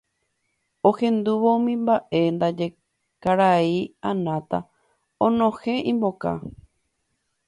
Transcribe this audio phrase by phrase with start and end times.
[0.89, 2.67] Ohendúvo umi mba'e ndaje
[3.23, 3.75] karai
[4.09, 4.59] Anata
[5.25, 6.31] onohẽ imboka